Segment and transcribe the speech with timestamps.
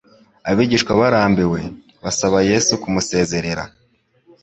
[0.49, 1.59] Abigishwa barambiwe,
[2.03, 3.63] basaba Yesu kumusezerera.